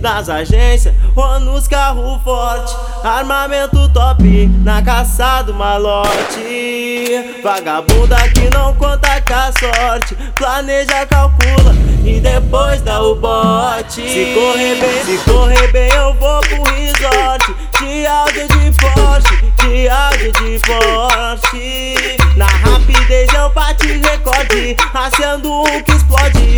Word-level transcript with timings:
nas 0.00 0.28
agências 0.28 0.94
ou 1.14 1.40
nos 1.40 1.68
carros 1.68 2.22
fortes. 2.22 2.74
Armamento 3.04 3.88
top 3.90 4.46
na 4.64 4.82
caça 4.82 5.42
do 5.42 5.54
malote. 5.54 7.40
Vagabunda 7.42 8.16
que 8.30 8.50
não 8.50 8.74
conta 8.74 9.20
com 9.22 9.34
a 9.34 9.52
sorte. 9.52 10.14
Planeja, 10.34 11.06
calcula 11.06 11.74
e 12.04 12.20
depois 12.20 12.80
dá 12.82 13.02
o 13.02 13.14
bote. 13.14 14.02
Se 14.02 14.34
correr 14.34 14.76
bem, 14.76 15.04
se 15.04 15.18
correr 15.30 15.72
bem, 15.72 15.90
eu 15.90 16.14
vou 16.14 16.40
pro 16.40 16.62
resort. 16.74 17.54
De 17.78 18.06
áudio 18.06 18.46
de 18.48 18.72
forte, 18.80 19.52
de 19.56 19.88
áudio 19.88 20.32
de 20.32 20.58
forte. 20.66 22.16
Na 22.36 22.46
rapidez 22.46 23.28
eu 23.34 23.50
bate 23.50 23.86
recorde. 23.86 24.76
Acendo 24.94 25.62
um 25.62 25.82
que 25.82 25.92
explode 25.92 26.49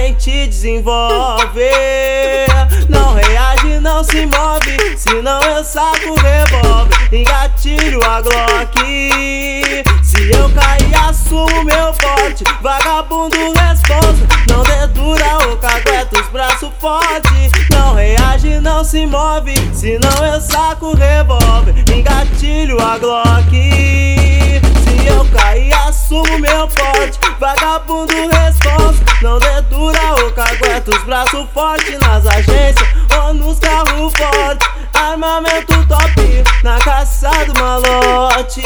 mente 0.00 0.46
desenvolve. 0.46 1.70
Não 2.88 3.14
reage, 3.14 3.78
não 3.80 4.02
se 4.02 4.24
move, 4.24 4.96
senão 4.96 5.40
eu 5.42 5.62
saco 5.62 6.10
o 6.10 6.14
revólver. 6.14 7.14
Engatilho 7.14 8.02
a 8.02 8.22
Glock. 8.22 8.80
Se 10.02 10.30
eu 10.30 10.48
cair, 10.50 10.94
assumo 11.06 11.64
meu 11.64 11.92
forte. 11.92 12.44
Vagabundo 12.62 13.36
responsa, 13.52 14.26
não 14.48 14.62
dedura 14.62 15.52
o 15.52 15.56
cagueta, 15.58 16.18
os 16.18 16.28
braços 16.28 16.70
fortes. 16.80 17.50
Não 17.70 17.94
reage, 17.94 18.58
não 18.60 18.82
se 18.82 19.04
move, 19.06 19.54
senão 19.74 20.24
eu 20.24 20.40
saco 20.40 20.86
o 20.86 20.96
revólver. 20.96 21.74
Engatilho 21.94 22.80
a 22.80 22.96
Glock. 22.96 23.50
Se 23.50 25.06
eu 25.06 25.26
cair, 25.26 25.74
assumo 25.74 26.38
meu 26.38 26.68
forte. 26.68 27.18
Vagabundo 27.38 28.14
responsa, 28.14 29.09
não 29.22 29.38
dedura 29.38 30.14
o 30.26 30.32
cagueta, 30.32 30.90
os 30.90 31.04
braços 31.04 31.46
fortes 31.52 31.98
nas 31.98 32.26
agências 32.26 32.88
ou 33.18 33.34
nos 33.34 33.58
carros 33.58 34.12
fortes. 34.16 34.68
Armamento 34.94 35.86
top 35.86 36.44
na 36.62 36.78
caça 36.78 37.30
do 37.46 37.54
malote. 37.58 38.62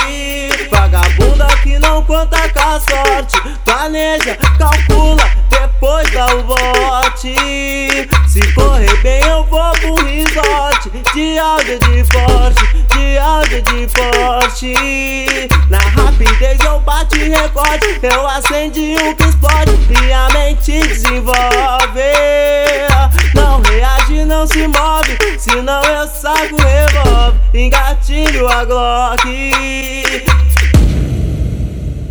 Vagabunda 0.71 1.47
que 1.63 1.79
não 1.79 2.03
conta 2.05 2.49
com 2.51 2.61
a 2.61 2.81
sorte. 2.81 3.41
Planeja, 3.65 4.37
calcula, 4.59 5.25
depois 5.51 6.11
dá 6.13 6.27
o 6.35 6.43
bote. 6.43 7.35
Se 8.29 8.53
correr 8.55 8.97
bem, 9.03 9.21
eu 9.25 9.45
vou 9.45 9.73
pro 9.73 9.95
resort. 10.05 10.91
De 11.15 11.39
áudio 11.39 11.79
de 11.81 12.05
forte, 12.13 12.85
de 12.95 13.19
áudio 13.19 13.63
de 13.63 13.89
forte. 13.89 15.49
Na 15.69 15.79
rapidez 15.79 16.59
eu 16.65 16.81
Eu 18.03 18.27
acendi 18.27 18.97
um 19.03 19.15
que 19.15 19.25
explode 19.25 19.73
e 20.07 20.13
a 20.13 20.29
mente 20.33 20.81
desenvolve. 20.87 21.35
Não 23.35 23.61
reage, 23.63 24.25
não 24.25 24.47
se 24.47 24.67
move, 24.67 25.39
senão 25.39 25.83
eu 25.83 26.07
saco 26.09 26.55
o 26.55 26.63
revólver. 26.63 27.35
Engatilho 27.55 28.49
a 28.49 28.65
Glock 28.65 30.04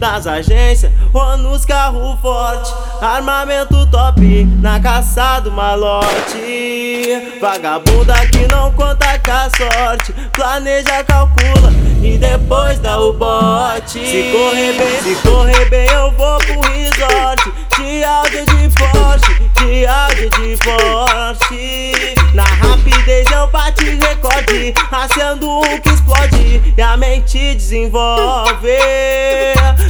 nas 0.03 0.27
agências 0.27 0.91
ou 1.13 1.37
nos 1.37 1.63
carros 1.63 2.19
fortes. 2.19 2.73
Armamento 3.01 3.89
top 3.89 4.43
na 4.61 4.77
caça 4.77 5.39
do 5.39 5.49
malote. 5.49 7.37
Vagabunda 7.39 8.13
que 8.27 8.45
não 8.49 8.69
conta 8.73 9.17
com 9.19 9.31
a 9.31 9.49
sorte. 9.49 10.13
Planeja, 10.33 11.05
calcula 11.05 11.71
e 12.01 12.17
depois 12.17 12.79
dá 12.79 12.99
o 12.99 13.13
bote. 13.13 14.05
Se 14.05 14.31
correr 14.33 14.73
bem, 14.73 15.01
se 15.01 15.15
correr 15.21 15.69
bem, 15.69 15.87
eu 15.87 16.11
vou 16.11 16.37
pro 16.39 16.59
resort. 16.73 17.53
De 17.77 18.03
áudio 18.03 18.45
de 18.45 18.69
forte, 18.77 19.51
de 19.59 19.85
áudio 19.85 20.29
de 20.31 20.57
forte. 20.57 22.13
Na 22.33 22.43
rapidez 22.43 23.25
eu 23.31 23.47
bate 23.47 23.85
recorde. 23.85 24.73
Acendo 24.91 25.49
um 25.49 25.79
que 25.79 25.89
explode 25.89 26.73
e 26.77 26.81
a 26.81 26.97
mente 26.97 27.55
desenvolve. 27.55 28.67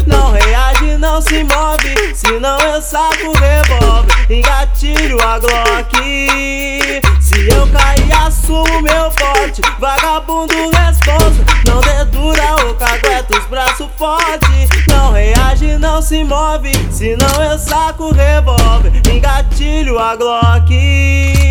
Não 0.06 0.31
reage, 0.31 0.97
não 0.97 1.22
se 1.22 1.44
move, 1.44 2.16
senão 2.16 2.58
eu 2.59 2.81
saco 2.81 3.28
o 3.28 3.34
revólver. 3.34 4.14
Engatilho 4.30 5.22
a 5.22 5.40
Glock. 5.40 7.02
Se 7.22 7.50
eu 7.50 7.68
cair, 7.68 8.12
assumo 8.25 8.81
meu 8.81 9.12
forte. 9.12 9.62
Vagabundo 9.80 10.53
responsa, 10.72 11.44
não 11.68 11.81
dedura 11.81 12.69
o 12.69 12.74
cagueta, 12.75 13.38
os 13.38 13.46
braços 13.46 13.88
fortes. 13.97 14.69
Não 14.88 15.12
reage, 15.12 15.78
não 15.78 16.02
se 16.02 16.24
move, 16.24 16.72
senão 16.91 17.41
eu 17.44 17.58
saco 17.58 18.06
o 18.06 18.14
revólver. 18.14 18.91
Engatilho 19.12 20.00
a 20.00 20.16
Glock. 20.16 21.42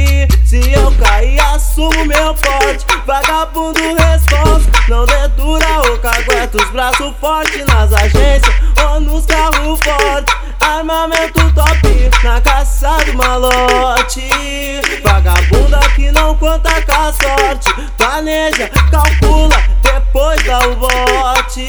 Assumo 1.82 2.04
meu 2.04 2.32
porte. 2.34 2.86
Vagabundo 3.04 3.80
responsa, 3.96 4.70
não 4.88 5.04
dedura 5.04 5.92
o 5.92 5.98
cagueta, 5.98 6.56
os 6.56 6.70
braços 6.70 7.12
fortes 7.20 7.66
nas 7.66 7.92
agências 7.92 8.54
ou 8.86 9.00
nos 9.00 9.26
carros 9.26 9.80
fortes. 9.80 10.32
Armamento 10.60 11.52
top 11.52 12.10
na 12.22 12.40
caça 12.40 13.04
do 13.04 13.14
malote. 13.14 14.30
Vagabunda 15.02 15.80
que 15.96 16.12
não 16.12 16.36
conta 16.36 16.70
com 16.82 16.92
a 16.92 17.12
sorte. 17.12 17.74
Planeja, 17.98 18.70
calcula, 18.88 19.56
depois 19.82 20.40
dá 20.44 20.60
o 20.68 20.76
bote. 20.76 21.66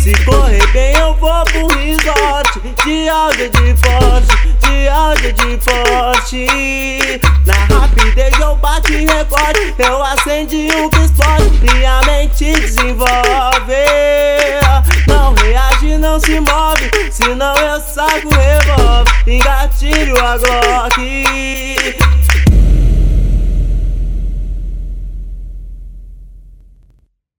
Se 0.00 0.24
correr 0.24 0.66
bem, 0.72 0.96
eu 0.96 1.14
vou 1.14 1.44
pro 1.44 1.68
resort. 1.68 2.60
De 2.84 3.08
áudio 3.08 3.48
de 3.48 3.76
forte, 3.76 4.48
de 4.58 4.88
áudio 4.88 5.32
de 5.34 5.60
forte. 5.60 7.20
Na 7.46 7.76
rapidez 7.76 8.36
eu 8.40 8.56
bate 8.56 9.06
recorde. 9.06 9.74
Eu 9.78 10.02
acendi 10.02 10.68
um 10.74 10.90
que 10.90 10.98
explode 10.98 11.78
e 11.78 11.86
a 11.86 12.00
mente 12.04 12.52
desenvolve. 12.60 13.12